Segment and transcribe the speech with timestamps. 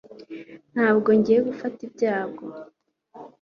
[0.73, 2.45] Ntabwo ngiye gufata ibyago